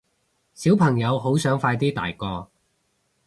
[0.55, 2.49] 小朋友好想快啲大個